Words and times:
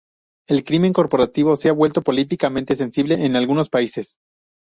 El 0.49 0.63
crimen 0.63 0.93
corporativo 0.93 1.55
se 1.55 1.69
ha 1.69 1.73
vuelto 1.73 2.01
políticamente 2.01 2.75
sensible 2.75 3.23
en 3.23 3.35
algunos 3.35 3.69
países. 3.69 4.17